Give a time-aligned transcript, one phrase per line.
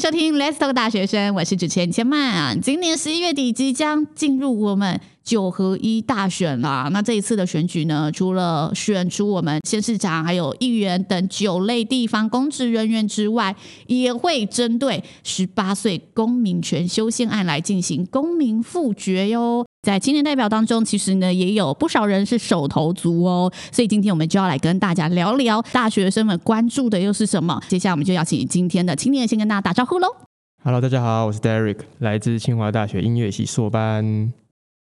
[0.00, 2.60] 收听《Let's Talk 大学生》，我是主持人千曼。
[2.60, 6.88] 今年十一月底即将进入我们九合一大选啦。
[6.92, 13.56] 那这一次的选举呢，除了选出我们县市长、还有议员等九类地方公职人员之外，
[13.88, 19.66] 也会针对十八岁公民权修宪案来进行公民复决哟。
[19.88, 27.58] 在青年代表当中，其实呢也有不少人是手头族哦，所以今天我们就要来跟大家聊聊大学生们关注的又是什么。
[27.68, 30.08] 接下来我们就邀请今天的青年先跟大家打招呼喽。
[30.62, 34.30] Hello，大家好，我是 Derek，来自清华大学音乐系硕班。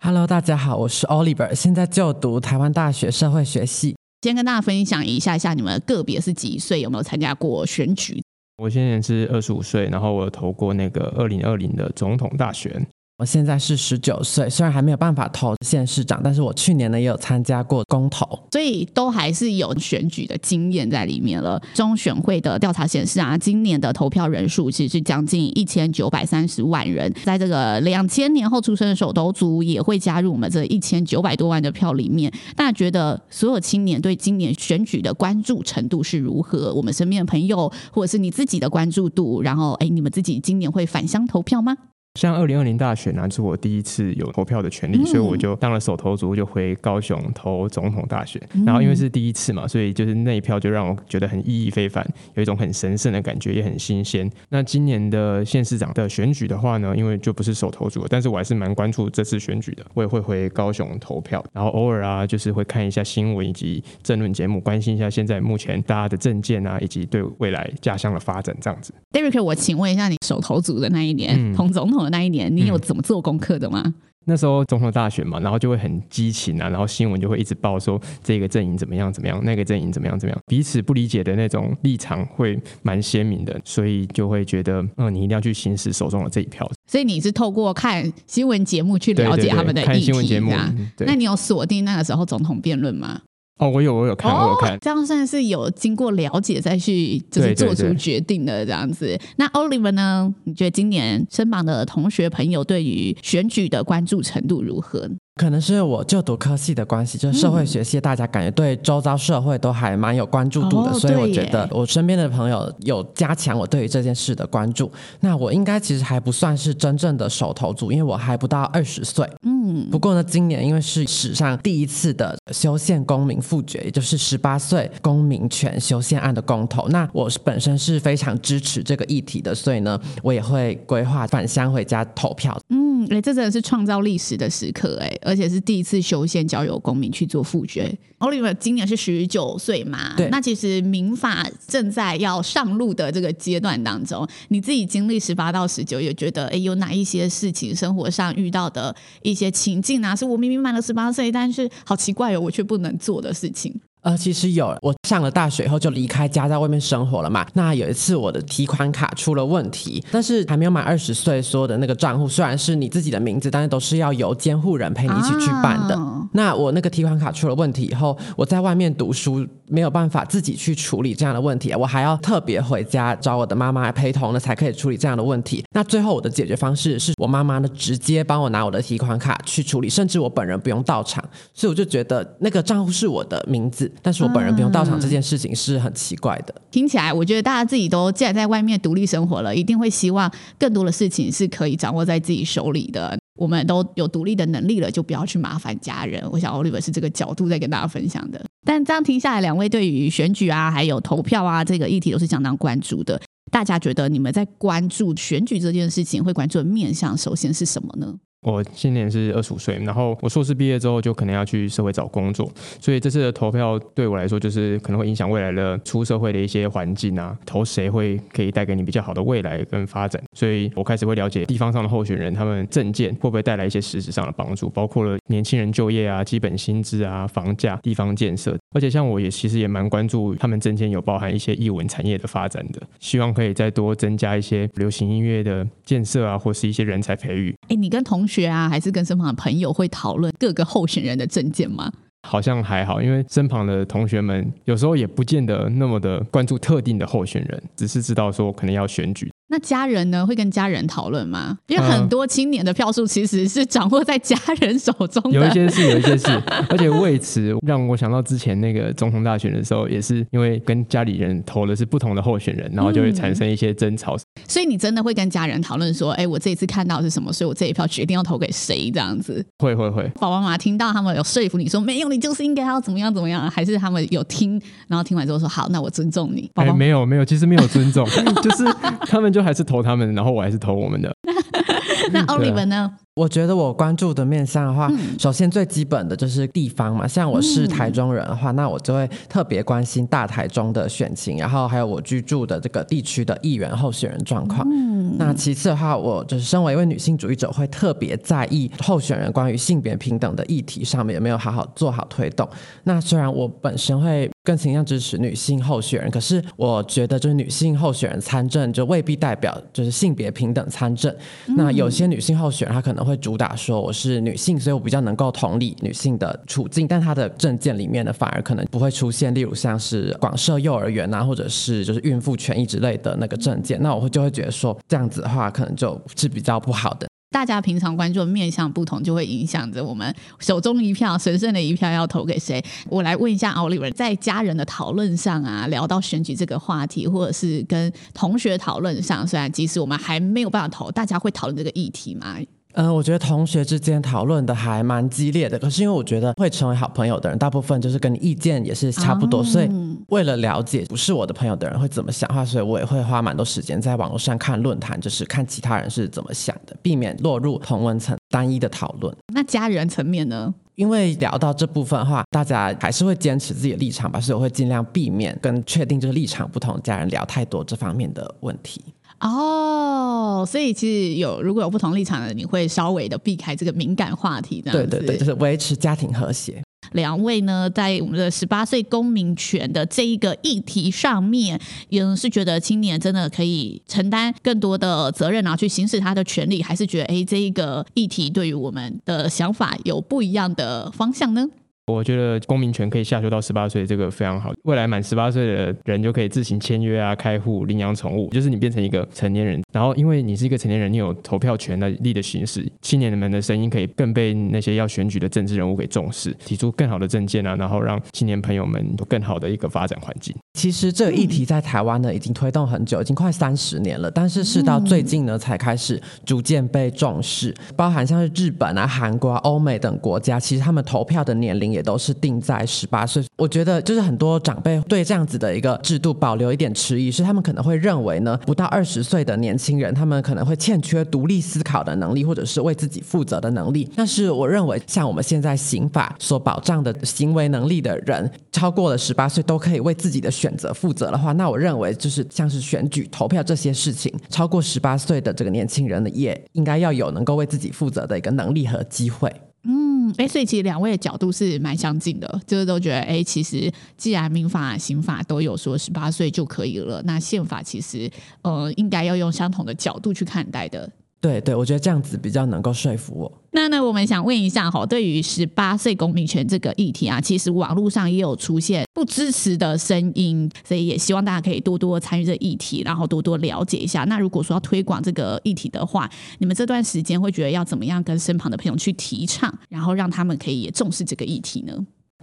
[0.00, 3.94] Hello，大家好，我是 Oliver，现在就读台湾大学社会学系。
[4.22, 8.20] 先跟大家分享一下一下你们个别是几岁，有没有参加过选举？
[8.60, 12.84] 我现在是二十五岁，然后我有投过那个二零二零的总统大选。
[13.18, 21.60] 我现在是十九岁，虽然还没有办法投县市长，但是我去年呢也有参加过公投，所以都还是有选举的经验在里面了。
[21.74, 32.32] 中选会的调查显示啊，今年的投票人数其实是将近一千九百三十万人，在这个两千年后出生的首投族也会加入我们这一千九百多万的票里面。
[32.54, 36.72] 大家觉得所有青年对今年选举的关注程度是如何？
[36.72, 41.76] 我们身边的朋友或者是你自己的关注度，然后哎，你们自己今年会返乡投票吗？
[42.18, 48.42] 像二零二零大选呢，是我第一次有投票的权利，嗯、所以我就当了手头族，就回高雄投总统大选。
[48.66, 54.28] 然后因为是第一次嘛，所以就是那一票就让我觉得很意义非凡，有一种很神圣的感觉，也很新鲜。
[54.48, 68.92] 那今年的县市长的选举的话呢，因为就不是手头族，但是我还是蛮关注这次选举的，我也会回高雄投票，然后偶尔啊，就是会看一下新闻以及政论节目，关心一下现在目前大家的政见啊，以及对未来家乡的发展这样子。
[69.12, 72.07] Derek，我请问一下，你手头族的那一年，同、嗯、总统。
[72.10, 73.82] 那一年，你有怎么做功课的吗？
[73.84, 86.70] 嗯，那时候总统大选嘛，然后就会很激情啊，然后新闻就会一直报说这个阵营怎么样怎么样，那个阵营怎么样怎么样，彼此不理解的那种立场会蛮鲜明的，所以就会觉得，嗯，你一定要去行使手中的这一票。
[86.86, 90.52] 所以你是透过看新闻节目去了解他们的议题，看新闻节目。
[90.98, 93.20] 那你有锁定那个时候总统辩论吗？
[93.58, 99.06] 哦，我有，我有看，我有看，哦、这样算是有经过了解再去就是做出决定的这样子。
[99.06, 100.32] 对对对，那 Oliver 呢？
[100.44, 105.08] 你觉得今年身旁的同学朋友对于选举的关注程度如何？
[105.36, 114.90] 可能是我就读科系的关系，就是社会学系，大家感觉对周遭社会都还蛮有关注度的，所以我觉得我身边的朋友有加强我对于这件事的关注。
[115.20, 119.24] 那我应该其实还不算是真正的手头族，因为我还不到二十岁。
[119.68, 132.58] 嗯，不过呢，今年因为是史上第一次的修宪公民复决，也就是十八岁公民权修宪案的公投，那我本身是非常支持这个议题的，所以呢，我也会规划返乡回家投票。
[132.70, 135.16] 嗯，哎，这真的是创造历史的时刻，哎。
[135.22, 137.92] 而且是第一次修宪，交由公民去做复决。
[138.18, 140.14] Oliver 今年是十九岁嘛？
[140.16, 140.28] 对。
[140.30, 153.80] 那其实民法正在要上路的这个阶段当中，你自己经历十八到十九，有觉得哎，有哪一些事情，生活上遇到的一些情境啊，是我明明满了十八岁，但是好奇怪哦，我却不能做的事情？
[154.02, 157.44] 呃，其实有，我上了大学以后就离开家，在外面生活了嘛。
[157.54, 165.96] 那有一次我的提款卡出了问题，但是还没有满二十岁，所有的那个账户虽然是你自己的名字，但是都是要由监护人陪你一起去办的。
[165.96, 175.64] 啊、那我那个提款卡出了问题以后，我在外面读书没有办法自己去处理这样的问题，我还要特别回家找我的妈妈来陪同呢，才可以处理这样的问题。
[175.74, 181.22] 那最后我的解决方式是我妈妈呢直接帮我拿我的提款卡去处理，甚至我本人不用到场。
[181.52, 183.87] 所以我就觉得那个账户是我的名字。
[184.02, 186.54] 但是我本人不用到场这件事情是很奇怪的。
[186.70, 193.18] 听起来，我觉得大家自己都既然在外面独立生活了，一定会希望更多的事情是可以掌握在自己手里的。
[193.38, 196.22] 我们都有独立的能力了，就不要去麻烦家人。
[196.32, 198.44] 我想 Oliver 是这个角度在跟大家分享的。
[198.66, 203.20] 但这样听下来，两位对于选举啊，还有投票啊这个议题都是相当关注的。
[203.50, 208.12] 大家觉得你们在关注选举这件事情，会关注的面向首先是什么呢？
[208.42, 212.50] 我今年是二十五岁，然后我硕士毕业之后就可能要去社会找工作，
[212.80, 237.52] 所以这次的投票对我来说就是可能会影响未来的出社会的一些环境啊，投谁会可以带给你比较好的未来跟发展，所以我开始会了解地方上的候选人他们政见会不会带来一些实质上的帮助，包括了年轻人就业啊、基本薪资啊、房价、地方建设，而且像我也其实也蛮关注他们政见有包含一些艺文产业的发展的，希望可以再多增加一些流行音乐的建设啊，或是一些人才培育。
[237.68, 241.92] 哎，你跟同学啊，还是跟身旁的朋友会讨论各个候选人的证件吗？
[242.26, 249.30] 好像还好，因为身旁的同学们有时候也不见得那么的关注特定的候选人，只是知道说可能要选举。
[249.50, 250.26] 那家人呢？
[250.26, 251.56] 会跟家人讨论吗？
[251.68, 255.38] 因为很多青年的票数其实是掌握在家人手中的。
[255.38, 256.26] 有一些是，有一些是，
[256.68, 264.16] 而且为此让我想到之前那个总统大选的时候，也是因为跟家里人投的是不同的候选人，然后就会产生一些争吵。
[264.16, 267.32] 嗯、所以你真的会跟家人讨论说：“哎，我这一次看到是什么？
[267.32, 269.44] 所以我这一票决定要投给谁？”这样子。
[269.58, 270.02] 会会会。
[270.20, 276.50] 爸爸妈妈听到他们有说服你说：“没有，你就是应该要怎么样怎么样？”还是他们有听，然后听完之后说：“好，那我尊重你。
[276.54, 278.06] 爸爸”哎，没有没有，其实没有尊重，
[278.42, 278.64] 就是
[279.06, 280.12] 他们就就还是投他们。
[280.14, 281.14] 然后我还是投我们的。
[282.12, 282.90] 那 Oliver 呢？
[283.14, 287.04] 我觉得我关注的面向的话，嗯、首先最基本的就是地方嘛。
[287.04, 294.64] 像我是台中人的话，嗯、那我就会特别关心大台中的选情，然后还有我居住的这个地区的议员候选人状况。
[294.70, 302.48] 嗯、那其次的话，我就是身为一位女性主义者，会特别在意候选人关于性别平等的议题上面有没有好好做好推动。
[302.84, 311.12] 那虽然我本身会更倾向支持女性候选人，可是我觉得就是女性候选人参政就未必代表就是性别平等参政。
[311.48, 327.08] 嗯、那有有些女性候选人她可能会主打说我是女性，所以我比较能够同理女性的处境，但她的证件里面呢，反而可能不会出现，例如像是广设幼儿园啊，或者是就是孕妇权益之类的那个证件，那我会就会觉得说这样子的话，可能就是比较不好的。
[327.30, 332.62] 大家平常关注的面向不同，就会影响着我们手中一票神圣的一票要投给谁。
[332.88, 342.38] 我来问一下 Oliver，在家人的讨论上啊，聊到选举这个话题，或者是跟同学讨论上，虽然即使我们还没有办法投，大家会讨论这个议题吗？
[342.74, 345.58] 嗯，我觉得同学之间讨论的还蛮激烈的。
[345.58, 349.68] 可是因为我觉得会成为好朋友的人，大部分就是跟你意见也是差不多，哦、所以
[350.08, 359.14] 为了了解不是我的朋友的人会怎么想的话，所以我也会花蛮多时间在网络上看论坛，就是看其他人是怎么想的，避免落入同温层单一的讨论。
[359.34, 360.54] 那家人层面呢？
[360.76, 368.80] 因为聊到这部分的话，大家还是会坚持自己的立场吧，所以我会尽量避免跟确定就是立场不同的家人聊太多这方面的问题。
[369.20, 374.86] 哦，所以其实有如果有不同立场的，你会稍微的避开这个敏感话题，这样子。
[374.86, 376.62] 对对对，就是维持家庭和谐。
[376.92, 381.60] 两位呢，在我们的十八岁公民权的这一个议题上面，
[381.90, 391.46] 也是觉得青年真的可以承担更多的责任，然后去行使他的权利，还是觉得哎，这一个议题对于我们的想法有不一样的方向呢？
[391.94, 394.52] 我觉得公民权可以下修到十八岁，这个非常好。
[394.64, 399.62] 未来满十八岁的人就可以自行签约啊、开户、领养宠物，就是你变成一个成年人。
[399.72, 410.34] 然后，因为你是一个成年人，你有投票权的力的行使，青年人们的声音可以更被那些要选举的政治人物给重视，提出更好的政见啊，然后让青年朋友们有更好的一个发展环境。
[410.54, 417.54] 其实这个议题在台湾呢已经推动很久，已经快三十年了，但是是到最近呢才开始逐渐被重视。
[417.76, 423.24] 包含像是日本啊、韩国、啊、欧美等国家，其实他们投票的年龄也也都是定在十八岁。
[423.36, 433.90] 我觉得就是很多长辈对这样子的一个制度保留一点迟疑，是他们可能会认为呢，不到二十岁的年轻人，他们可能会欠缺独立思考的能力，或者是为自己负责的能力。
[433.96, 449.32] 但是我认为，像我们现在刑法所保障的行为能力的人，超过了十八岁都可以为自己的选择负责的话，那我认为就是像是选举、投票这些事情，超过十八岁的这个年轻人呢，也应该要有能够为自己负责的一个能力和机会。
[449.70, 458.10] 嗯，哎，所以其实两位的角度是蛮相近的，就是都觉得，哎，其实既然民法、刑法都有说十八岁就可以了，那宪法其实
[458.40, 460.90] 呃应该要用相同的角度去看待的。
[461.20, 463.32] 对对，我觉得这样子比较能够说服我。
[463.50, 474.04] 那呢，我们想问一下哈，对于十八岁公民权这个议题啊，其实网络上也有出现不支持的声音，所以也希望大家可以多多参与这议题，然后多多了解一下。
[474.04, 476.08] 那如果说要推广这个议题的话，
[476.38, 481.74] 你们这段时间会觉得要怎么样跟身旁的朋友去提倡，然后让他们可以也重视这个议题呢？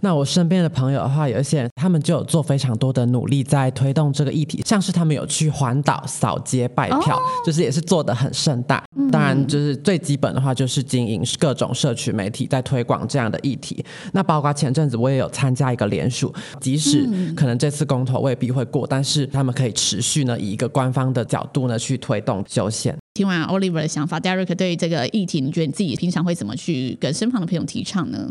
[0.02, 8.84] 那我身边的朋友的话，有一些人他们就有做非常多的努力在推动这个议题，像是他们有去环岛扫街拜票，哦、就是也是做的很盛大。
[8.96, 13.82] 嗯、当然，就是最基本的话，就是经营各种社群媒体在推广这样的议题。
[14.12, 22.94] 那包括前阵子我也有参加一个联署，即使可能这次公投未必会过，但是他们可以持续呢以一个官方的角度呢去推动修宪。
[23.14, 28.30] 听完 Oliver 的想法，Derek 对于这个议题，你觉得你自己平常会怎么去跟身旁的朋友提倡呢？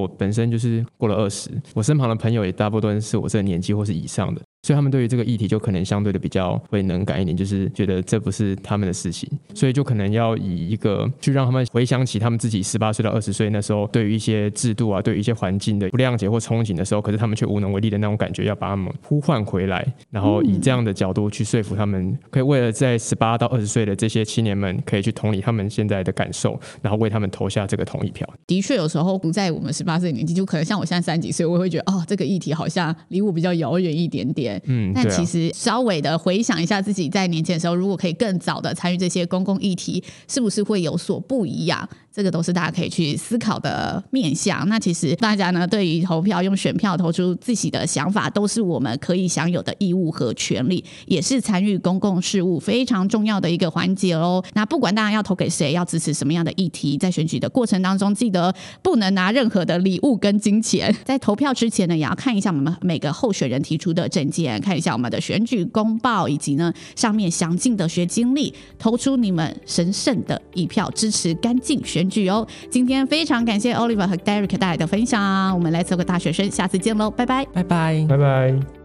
[0.00, 4.40] 我本身就是过了二十，我身旁的朋友也大部分是我这个年纪或是以上的。
[4.62, 28.32] 所以他们对于这个议题就可能相对的比较会能感一点，就是觉得这不是他们的事情，所以就可能要以一个去让他们回想起他们自己十八岁到二十岁那时候，对于一些制度啊，对于一些环境的不谅解或憧憬的时候，可是他们却无能为力的那种感觉，要把他们呼唤回来，然后以这样的角度去说服他们，可以为了在十八到二十岁的这些青年们，可以去同理他们现在的感受，然后为他们投下这个同意票。
[28.46, 34.51] 的确，有时候不在我们十八岁年纪，就可能像我现在三几岁，我会觉得哦，这个议题好像离我比较遥远一点点。
[34.60, 41.88] 前，嗯，但其实稍微的回想一下自己在年前的时候，如果可以更早的参与这些公共议题，是不是会有所不一样？
[42.14, 44.68] 这个都是大家可以去思考的面向。
[44.68, 54.44] 那其实大家呢，对于投票用选票投出自己的想法，都是我们可以享有的义务和权利，也是参与公共事务非常重要的一个环节哦。
[54.52, 60.94] 那不管大家要投给谁，要支持什么样的议题，在选举的过程当中，记得不能拿任何的礼物跟金钱。
[61.04, 78.81] 在投票之前呢，也要看一下我们每个候选人提出的证件，看一下我们的选举公报，以及呢上面详尽的学经历，投出你们神圣的一票，支持干净选选举哦，今天非常感谢 Oliver 和 Derek 带来的分享，我们来做个大学生，下次见喽，拜拜，拜拜，拜拜。